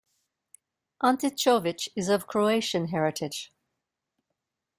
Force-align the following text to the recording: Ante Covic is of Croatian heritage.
Ante 1.03 1.29
Covic 1.29 1.89
is 1.95 2.09
of 2.09 2.25
Croatian 2.25 2.87
heritage. 2.87 3.51